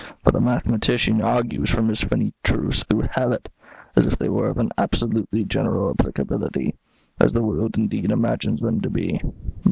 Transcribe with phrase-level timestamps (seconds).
[0.23, 3.49] But the mathematician argues from his finite truths, through habit,
[3.95, 6.73] as if they were of an absolutely general applicability,
[7.19, 9.21] as the world indeed imagines them to be.